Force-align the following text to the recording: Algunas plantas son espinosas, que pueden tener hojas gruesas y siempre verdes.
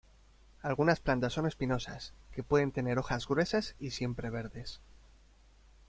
Algunas 0.63 0.99
plantas 0.99 1.31
son 1.33 1.45
espinosas, 1.45 2.15
que 2.31 2.41
pueden 2.41 2.71
tener 2.71 2.97
hojas 2.97 3.27
gruesas 3.27 3.75
y 3.79 3.91
siempre 3.91 4.31
verdes. 4.31 4.81